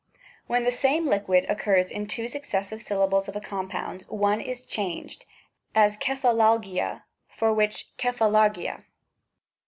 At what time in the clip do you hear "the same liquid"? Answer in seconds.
0.63-1.45